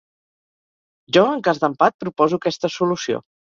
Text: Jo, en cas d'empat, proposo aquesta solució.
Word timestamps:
Jo, 1.19 1.27
en 1.35 1.45
cas 1.49 1.63
d'empat, 1.67 1.99
proposo 2.07 2.43
aquesta 2.43 2.77
solució. 2.81 3.25